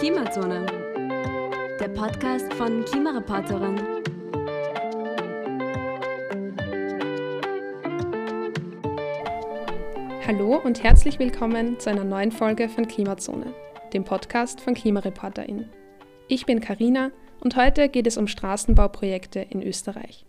[0.00, 0.64] Klimazone,
[1.78, 3.78] der Podcast von Klimareporterin.
[10.26, 13.52] Hallo und herzlich willkommen zu einer neuen Folge von Klimazone,
[13.92, 15.68] dem Podcast von KlimareporterInnen.
[16.28, 20.24] Ich bin Karina und heute geht es um Straßenbauprojekte in Österreich.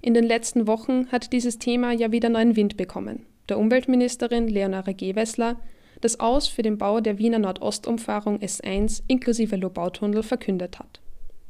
[0.00, 3.26] In den letzten Wochen hat dieses Thema ja wieder neuen Wind bekommen.
[3.50, 5.60] Der Umweltministerin Leonore Gewessler
[6.00, 11.00] das Aus für den Bau der Wiener Nordostumfahrung S1 inklusive Lobautunnel verkündet hat.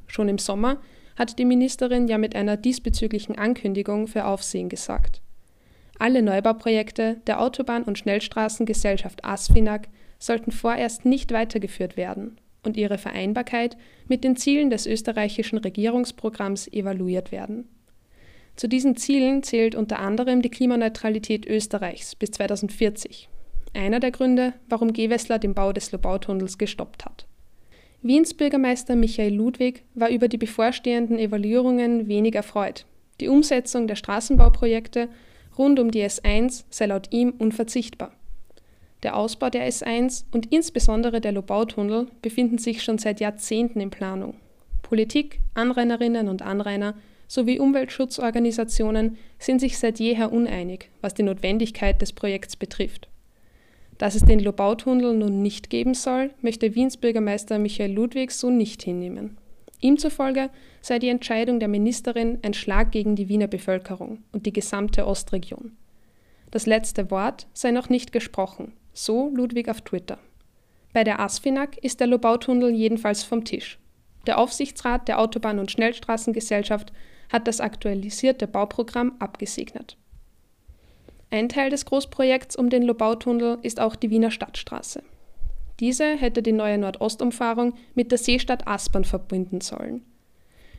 [0.06, 0.78] Schon im Sommer
[1.16, 5.20] hat die Ministerin ja mit einer diesbezüglichen Ankündigung für Aufsehen gesorgt.
[5.98, 13.76] Alle Neubauprojekte der Autobahn- und Schnellstraßengesellschaft ASFINAG sollten vorerst nicht weitergeführt werden und ihre Vereinbarkeit
[14.08, 17.68] mit den Zielen des österreichischen Regierungsprogramms evaluiert werden.
[18.56, 23.28] Zu diesen Zielen zählt unter anderem die Klimaneutralität Österreichs bis 2040
[23.74, 27.26] einer der Gründe, warum Gewessler den Bau des Lobautunnels gestoppt hat.
[28.02, 32.86] Wiens Bürgermeister Michael Ludwig war über die bevorstehenden Evaluierungen wenig erfreut.
[33.20, 35.08] Die Umsetzung der Straßenbauprojekte
[35.58, 38.12] rund um die S1 sei laut ihm unverzichtbar.
[39.02, 44.34] Der Ausbau der S1 und insbesondere der Lobautunnel befinden sich schon seit Jahrzehnten in Planung.
[44.82, 46.94] Politik, Anrainerinnen und Anrainer
[47.28, 53.09] sowie Umweltschutzorganisationen sind sich seit jeher uneinig, was die Notwendigkeit des Projekts betrifft.
[54.00, 58.82] Dass es den Lobautunnel nun nicht geben soll, möchte Wiens Bürgermeister Michael Ludwig so nicht
[58.82, 59.36] hinnehmen.
[59.78, 60.48] Ihm zufolge
[60.80, 65.76] sei die Entscheidung der Ministerin ein Schlag gegen die Wiener Bevölkerung und die gesamte Ostregion.
[66.50, 70.16] Das letzte Wort sei noch nicht gesprochen, so Ludwig auf Twitter.
[70.94, 73.78] Bei der ASFINAG ist der Lobautunnel jedenfalls vom Tisch.
[74.26, 76.90] Der Aufsichtsrat der Autobahn- und Schnellstraßengesellschaft
[77.30, 79.98] hat das aktualisierte Bauprogramm abgesegnet.
[81.30, 85.02] Ein Teil des Großprojekts um den Lobautunnel ist auch die Wiener Stadtstraße.
[85.78, 90.02] Diese hätte die neue Nordostumfahrung mit der Seestadt Aspern verbinden sollen.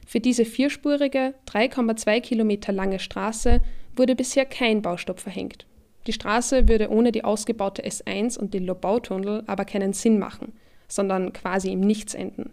[0.06, 3.62] Für diese vierspurige, 3,2 Kilometer lange Straße
[3.96, 5.66] wurde bisher kein Baustopp verhängt.
[6.06, 10.54] Die Straße würde ohne die ausgebaute S1 und den Lobautunnel aber keinen Sinn machen,
[10.88, 12.50] sondern quasi im Nichts enden.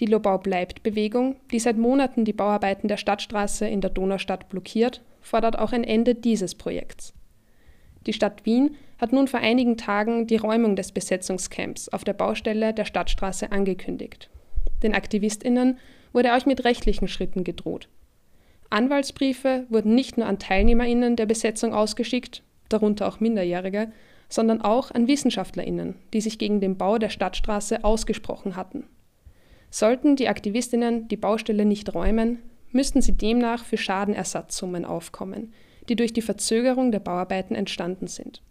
[0.00, 5.72] Die Lobau-bleibt-Bewegung, die seit Monaten die Bauarbeiten der Stadtstraße in der Donaustadt blockiert, fordert auch
[5.72, 7.12] ein Ende dieses Projekts.
[8.06, 12.72] Die Stadt Wien hat nun vor einigen Tagen die Räumung des Besetzungscamps auf der Baustelle
[12.72, 14.30] der Stadtstraße angekündigt.
[14.82, 15.78] Den AktivistInnen
[16.12, 17.88] wurde auch mit rechtlichen Schritten gedroht.
[18.70, 23.92] Anwaltsbriefe wurden nicht nur an TeilnehmerInnen der Besetzung ausgeschickt, darunter auch Minderjährige,
[24.28, 28.84] sondern auch an WissenschaftlerInnen, die sich gegen den Bau der Stadtstraße ausgesprochen hatten.
[29.70, 32.42] Sollten die Aktivistinnen die Baustelle nicht räumen,
[32.72, 35.52] müssten sie demnach für Schadenersatzsummen aufkommen,
[35.88, 38.42] die durch die Verzögerung der Bauarbeiten entstanden sind.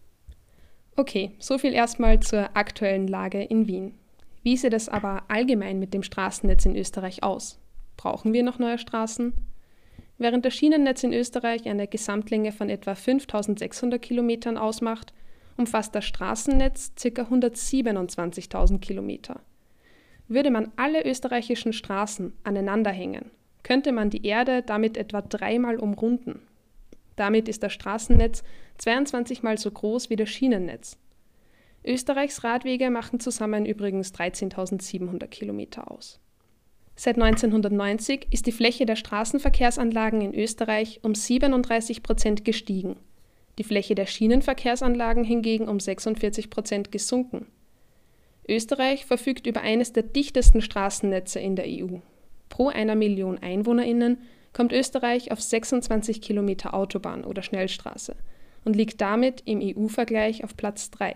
[0.96, 3.94] Okay, soviel erstmal zur aktuellen Lage in Wien.
[4.44, 7.60] Wie sieht es aber allgemein mit dem Straßennetz in Österreich aus?
[7.98, 9.34] Brauchen wir noch neue Straßen?
[10.18, 15.14] Während das Schienennetz in Österreich eine Gesamtlänge von etwa 5600 Kilometern ausmacht,
[15.58, 17.24] umfasst das Straßennetz ca.
[17.24, 19.42] 127.000 Kilometer.
[20.28, 23.32] Würde man alle österreichischen Straßen aneinanderhängen,
[23.64, 26.42] könnte man die Erde damit etwa dreimal umrunden.
[27.16, 28.44] Damit ist das Straßennetz
[28.78, 30.98] 22 mal so groß wie das Schienennetz.
[31.86, 36.20] Österreichs Radwege machen zusammen übrigens 13.700 Kilometer aus.
[36.96, 42.98] Seit 1990 ist die Fläche der Straßenverkehrsanlagen in Österreich um 37 Prozent gestiegen,
[43.58, 47.48] die Fläche der Schienenverkehrsanlagen hingegen um 46 Prozent gesunken.
[48.50, 51.98] Österreich verfügt über eines der dichtesten Straßennetze in der EU.
[52.50, 54.20] Pro einer Million EinwohnerInnen
[54.54, 58.16] kommt Österreich auf 26 Kilometer Autobahn oder Schnellstraße
[58.66, 61.16] und liegt damit im EU-Vergleich auf Platz 3.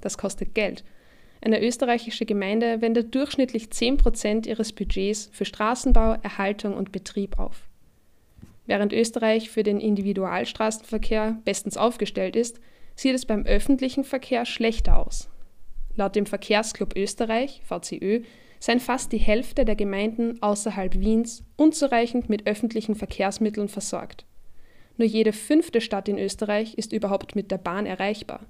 [0.00, 0.84] Das kostet Geld.
[1.42, 7.68] Eine österreichische Gemeinde wendet durchschnittlich 10 Prozent ihres Budgets für Straßenbau, Erhaltung und Betrieb auf.
[8.66, 12.60] Während Österreich für den Individualstraßenverkehr bestens aufgestellt ist,
[12.94, 15.30] sieht es beim öffentlichen Verkehr schlechter aus.
[15.96, 18.22] Laut dem Verkehrsclub Österreich, VCÖ,
[18.58, 24.26] seien fast die Hälfte der Gemeinden außerhalb Wiens unzureichend mit öffentlichen Verkehrsmitteln versorgt.
[24.98, 28.40] Nur jede fünfte Stadt in Österreich ist überhaupt mit der Bahn erreichbar.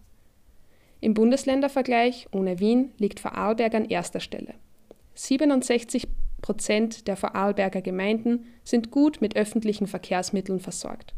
[1.00, 4.54] Im Bundesländervergleich ohne Wien liegt Vorarlberg an erster Stelle.
[5.14, 6.08] 67
[6.42, 11.14] Prozent der Vorarlberger Gemeinden sind gut mit öffentlichen Verkehrsmitteln versorgt.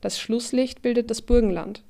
[0.00, 1.82] Das Schlusslicht bildet das Burgenland,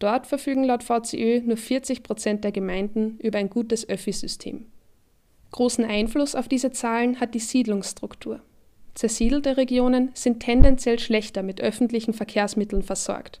[0.00, 4.64] Dort verfügen laut VCÖ nur 40 Prozent der Gemeinden über ein gutes Öffi-System.
[5.52, 8.40] Großen Einfluss auf diese Zahlen hat die Siedlungsstruktur.
[8.94, 13.40] Zersiedelte Regionen sind tendenziell schlechter mit öffentlichen Verkehrsmitteln versorgt.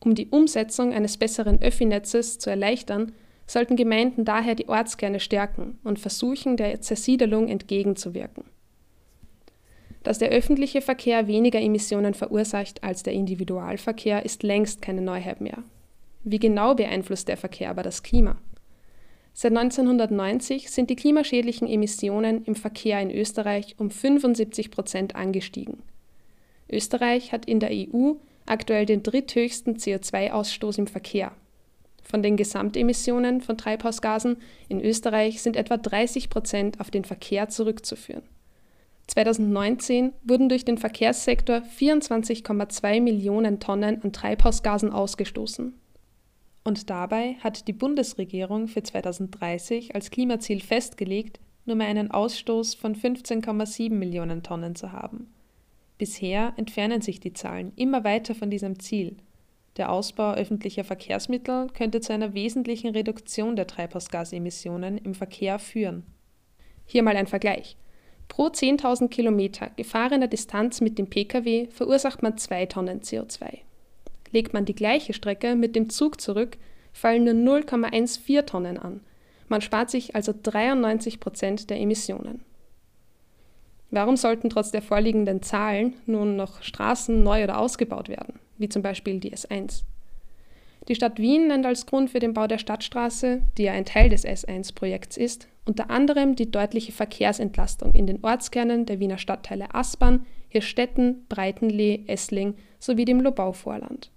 [0.00, 3.12] Um die Umsetzung eines besseren Öffi-Netzes zu erleichtern,
[3.46, 8.44] sollten Gemeinden daher die Ortskerne stärken und versuchen, der Zersiedelung entgegenzuwirken.
[10.04, 15.62] Dass der öffentliche Verkehr weniger Emissionen verursacht als der Individualverkehr, ist längst keine Neuheit mehr.
[16.24, 18.36] Wie genau beeinflusst der Verkehr aber das Klima?
[19.34, 25.82] Seit 1990 sind die klimaschädlichen Emissionen im Verkehr in Österreich um 75 Prozent angestiegen.
[26.70, 28.14] Österreich hat in der EU
[28.46, 31.32] aktuell den dritthöchsten CO2-Ausstoß im Verkehr.
[32.02, 34.36] Von den Gesamtemissionen von Treibhausgasen
[34.68, 38.22] in Österreich sind etwa 30 Prozent auf den Verkehr zurückzuführen.
[39.06, 45.74] 2019 wurden durch den Verkehrssektor 24,2 Millionen Tonnen an Treibhausgasen ausgestoßen.
[46.64, 52.94] Und dabei hat die Bundesregierung für 2030 als Klimaziel festgelegt, nur mehr einen Ausstoß von
[52.94, 55.32] 15,7 Millionen Tonnen zu haben.
[55.98, 59.16] Bisher entfernen sich die Zahlen immer weiter von diesem Ziel.
[59.76, 66.04] Der Ausbau öffentlicher Verkehrsmittel könnte zu einer wesentlichen Reduktion der Treibhausgasemissionen im Verkehr führen.
[66.84, 67.76] Hier mal ein Vergleich.
[68.28, 73.60] Pro 10.000 Kilometer gefahrener Distanz mit dem Pkw verursacht man 2 Tonnen CO2.
[74.32, 76.56] Legt man die gleiche Strecke mit dem Zug zurück,
[76.92, 79.00] fallen nur 0,14 Tonnen an.
[79.48, 82.42] Man spart sich also 93 Prozent der Emissionen.
[83.90, 88.80] Warum sollten trotz der vorliegenden Zahlen nun noch Straßen neu oder ausgebaut werden, wie zum
[88.80, 89.82] Beispiel die S1?
[90.88, 94.08] Die Stadt Wien nennt als Grund für den Bau der Stadtstraße, die ja ein Teil
[94.08, 100.26] des S1-Projekts ist, unter anderem die deutliche Verkehrsentlastung in den Ortskernen der Wiener Stadtteile Aspern,
[100.48, 104.10] Hirstetten, Breitenlee, Essling sowie dem Lobau-Vorland.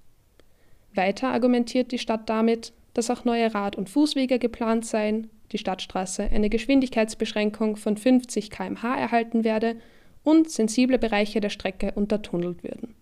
[0.97, 6.23] Weiter argumentiert die Stadt damit, dass auch neue Rad- und Fußwege geplant seien, die Stadtstraße
[6.23, 9.75] eine Geschwindigkeitsbeschränkung von 50 km/h erhalten werde
[10.23, 12.95] und sensible Bereiche der Strecke untertunnelt würden.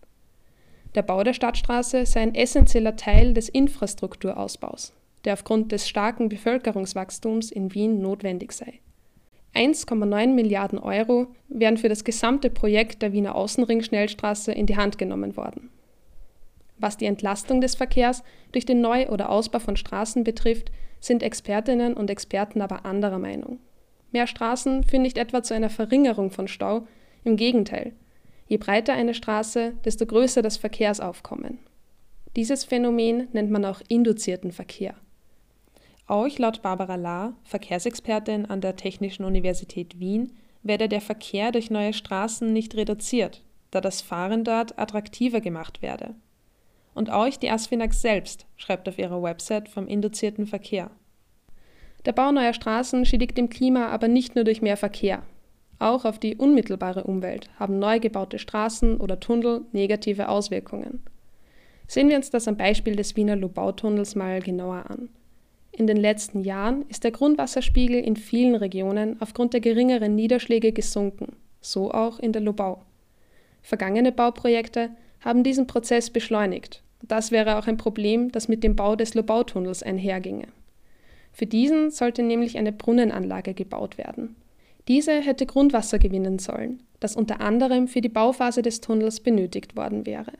[0.95, 4.93] Der Bau der Stadtstraße sei ein essentieller Teil des Infrastrukturausbaus,
[5.25, 8.79] der aufgrund des starken Bevölkerungswachstums in Wien notwendig sei.
[9.55, 15.37] 1,9 Milliarden Euro wären für das gesamte Projekt der Wiener Außenring-Schnellstraße in die Hand genommen
[15.37, 15.69] worden.
[16.77, 21.93] Was die Entlastung des Verkehrs durch den Neu- oder Ausbau von Straßen betrifft, sind Expertinnen
[21.93, 23.59] und Experten aber anderer Meinung.
[24.11, 26.87] Mehr Straßen führen nicht etwa zu einer Verringerung von Stau,
[27.23, 27.93] im Gegenteil.
[28.47, 31.59] Je breiter eine Straße, desto größer das Verkehrsaufkommen.
[32.35, 34.95] Dieses Phänomen nennt man auch induzierten Verkehr.
[36.07, 41.93] Auch laut Barbara Lahr, Verkehrsexpertin an der Technischen Universität Wien, werde der Verkehr durch neue
[41.93, 46.15] Straßen nicht reduziert, da das Fahren dort attraktiver gemacht werde.
[46.93, 50.91] Und auch die Asfinag selbst schreibt auf ihrer Website vom induzierten Verkehr.
[52.05, 55.23] Der Bau neuer Straßen schädigt dem Klima aber nicht nur durch mehr Verkehr.
[55.79, 61.01] Auch auf die unmittelbare Umwelt haben neu gebaute Straßen oder Tunnel negative Auswirkungen.
[61.87, 65.09] Sehen wir uns das am Beispiel des Wiener Lobautunnels mal genauer an.
[65.71, 71.35] In den letzten Jahren ist der Grundwasserspiegel in vielen Regionen aufgrund der geringeren Niederschläge gesunken,
[71.61, 72.83] so auch in der Lobau.
[73.61, 74.91] Vergangene Bauprojekte
[75.23, 76.83] haben diesen Prozess beschleunigt.
[77.01, 80.47] Das wäre auch ein Problem, das mit dem Bau des Lobautunnels einherginge.
[81.31, 84.35] Für diesen sollte nämlich eine Brunnenanlage gebaut werden.
[84.87, 90.05] Diese hätte Grundwasser gewinnen sollen, das unter anderem für die Bauphase des Tunnels benötigt worden
[90.05, 90.33] wäre.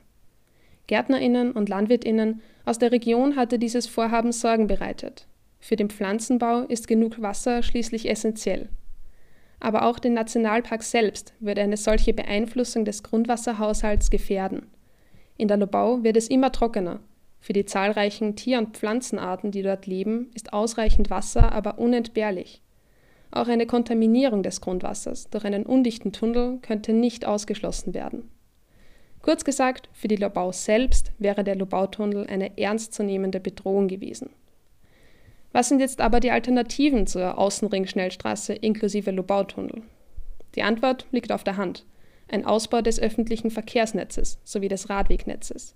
[0.88, 5.28] Gärtnerinnen und Landwirtinnen aus der Region hatte dieses Vorhaben Sorgen bereitet.
[5.60, 8.68] Für den Pflanzenbau ist genug Wasser schließlich essentiell.
[9.64, 14.68] Aber auch den Nationalpark selbst würde eine solche Beeinflussung des Grundwasserhaushalts gefährden.
[15.38, 17.00] In der Lobau wird es immer trockener.
[17.40, 22.62] Für die zahlreichen Tier- und Pflanzenarten, die dort leben, ist ausreichend Wasser aber unentbehrlich.
[23.32, 28.30] Auch eine Kontaminierung des Grundwassers durch einen undichten Tunnel könnte nicht ausgeschlossen werden.
[29.22, 34.32] Kurz gesagt, für die Lobau selbst wäre der Lobautunnel eine ernstzunehmende Bedrohung gewesen.
[35.54, 39.84] Was sind jetzt aber die Alternativen zur Außenring-Schnellstraße inklusive Lobautunnel?
[40.56, 41.86] Die Antwort liegt auf der Hand
[42.28, 45.76] ein Ausbau des öffentlichen Verkehrsnetzes sowie des Radwegnetzes.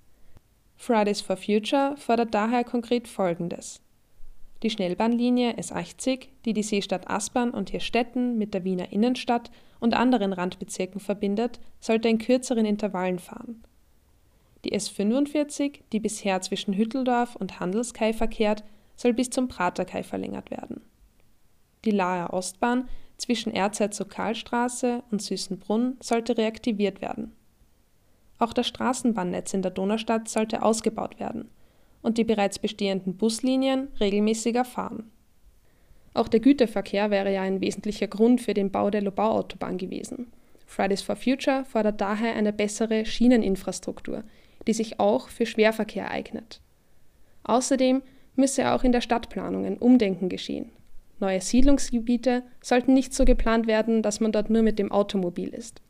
[0.75, 3.81] Fridays for Future fordert daher konkret Folgendes.
[4.63, 10.33] Die Schnellbahnlinie S80, die die Seestadt Aspern und Hirstetten mit der Wiener Innenstadt und anderen
[10.33, 13.63] Randbezirken verbindet, sollte in kürzeren Intervallen fahren.
[14.65, 18.63] Die S45, die bisher zwischen Hütteldorf und Handelskai verkehrt,
[18.97, 20.81] soll bis zum Praterkai verlängert werden.
[21.85, 27.31] Die Laer Ostbahn zwischen Erzherzog-Karl-Straße und Süßenbrunn sollte reaktiviert werden.
[28.39, 31.49] Auch das Straßenbahnnetz in der Donaustadt sollte ausgebaut werden
[32.01, 35.09] und die bereits bestehenden Buslinien regelmäßiger fahren.
[36.13, 40.31] Auch der Güterverkehr wäre ja ein wesentlicher Grund für den Bau der Lobau-Autobahn gewesen.
[40.65, 44.23] Fridays for Future fordert daher eine bessere Schieneninfrastruktur,
[44.67, 46.59] die sich auch für Schwerverkehr eignet.
[47.43, 48.01] Außerdem
[48.37, 50.71] müsse auch in der Stadtplanung ein Umdenken geschehen.
[51.19, 55.81] Neue Siedlungsgebiete sollten nicht so geplant werden, dass man dort nur mit dem Automobil ist.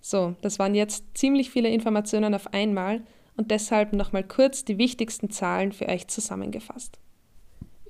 [0.00, 3.02] So, das waren jetzt ziemlich viele Informationen auf einmal
[3.36, 6.98] und deshalb nochmal kurz die wichtigsten Zahlen für euch zusammengefasst.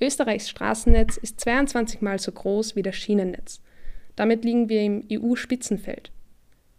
[0.00, 3.61] Österreichs Straßennetz ist 22 mal so groß wie das Schienennetz.
[4.17, 6.11] Damit liegen wir im EU-Spitzenfeld.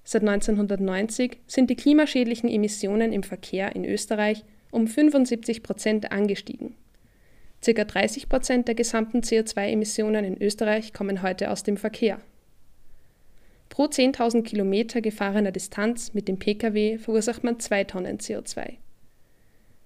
[0.04, 6.76] Seit 1990 sind die klimaschädlichen Emissionen im Verkehr in Österreich um 75 Prozent angestiegen.
[7.64, 12.20] Circa 30 Prozent der gesamten CO2-Emissionen in Österreich kommen heute aus dem Verkehr.
[13.70, 18.78] Pro 10.000 Kilometer gefahrener Distanz mit dem Pkw verursacht man 2 Tonnen CO2.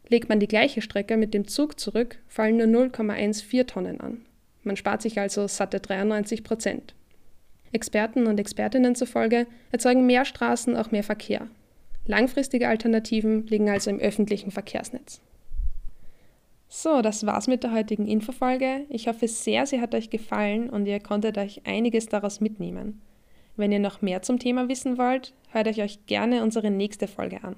[0.08, 4.26] Legt man die gleiche Strecke mit dem Zug zurück, fallen nur 0,14 Tonnen an.
[4.64, 6.96] Man spart sich also satte 93 Prozent.
[7.72, 11.48] Experten und Expertinnen zufolge erzeugen mehr Straßen auch mehr Verkehr.
[12.08, 15.22] Langfristige Alternativen liegen also im öffentlichen Verkehrsnetz.
[16.68, 18.86] So, das war's mit der heutigen Infofolge.
[18.90, 23.02] Ich hoffe sehr, sie hat euch gefallen und ihr konntet euch einiges daraus mitnehmen.
[23.56, 27.56] Wenn ihr noch mehr zum Thema wissen wollt, hört euch gerne unsere nächste Folge an.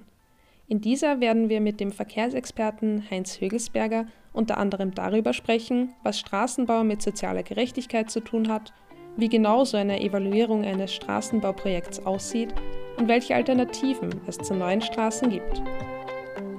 [0.68, 6.84] In dieser werden wir mit dem Verkehrsexperten Heinz Högelsberger unter anderem darüber sprechen, was Straßenbau
[6.84, 8.74] mit sozialer Gerechtigkeit zu tun hat,
[9.16, 12.54] wie genau so eine Evaluierung eines Straßenbauprojekts aussieht
[12.98, 15.64] und welche Alternativen es zu neuen Straßen gibt.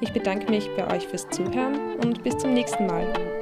[0.00, 3.37] Ich bedanke mich bei euch fürs Zuhören und bis zum nächsten Mal.